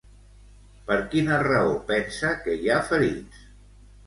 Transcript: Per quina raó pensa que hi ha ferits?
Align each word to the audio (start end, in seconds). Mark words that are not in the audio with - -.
Per 0.87 0.97
quina 1.11 1.37
raó 1.43 1.75
pensa 1.93 2.33
que 2.47 2.57
hi 2.65 2.73
ha 2.73 2.81
ferits? 2.89 3.45